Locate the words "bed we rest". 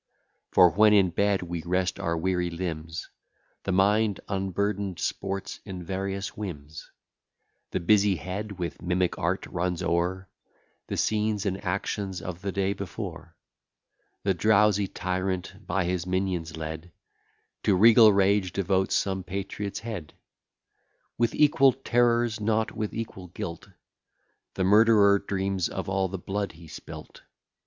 1.11-1.99